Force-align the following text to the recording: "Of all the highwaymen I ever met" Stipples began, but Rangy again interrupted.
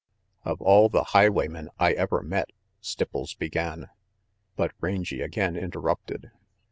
"Of 0.43 0.59
all 0.63 0.89
the 0.89 1.03
highwaymen 1.13 1.69
I 1.77 1.91
ever 1.93 2.23
met" 2.23 2.49
Stipples 2.83 3.37
began, 3.37 3.89
but 4.55 4.71
Rangy 4.79 5.21
again 5.21 5.55
interrupted. 5.55 6.31